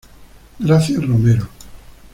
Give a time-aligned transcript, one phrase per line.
[0.59, 1.47] Gracia Romero.